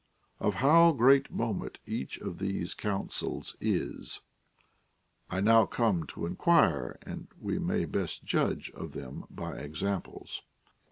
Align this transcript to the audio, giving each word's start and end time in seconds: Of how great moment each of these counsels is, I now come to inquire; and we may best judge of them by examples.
Of 0.39 0.55
how 0.55 0.93
great 0.93 1.29
moment 1.29 1.77
each 1.85 2.17
of 2.17 2.39
these 2.39 2.73
counsels 2.73 3.55
is, 3.61 4.21
I 5.29 5.41
now 5.41 5.67
come 5.67 6.07
to 6.07 6.25
inquire; 6.25 6.97
and 7.05 7.27
we 7.39 7.59
may 7.59 7.85
best 7.85 8.23
judge 8.25 8.71
of 8.71 8.93
them 8.93 9.25
by 9.29 9.59
examples. 9.59 10.41